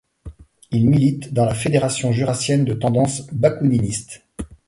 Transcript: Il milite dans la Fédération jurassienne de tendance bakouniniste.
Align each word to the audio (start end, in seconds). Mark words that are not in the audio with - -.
Il 0.71 0.89
milite 0.89 1.31
dans 1.31 1.45
la 1.45 1.53
Fédération 1.53 2.11
jurassienne 2.11 2.65
de 2.65 2.73
tendance 2.73 3.27
bakouniniste. 3.33 4.25